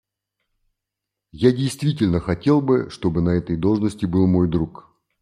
Я 1.31 1.51
действительно 1.51 2.19
хотел 2.19 2.59
бы, 2.63 2.89
чтобы 2.89 3.21
на 3.21 3.29
этой 3.29 3.55
должности 3.55 4.07
был 4.07 4.25
мой 4.25 4.47
друг. 4.49 4.87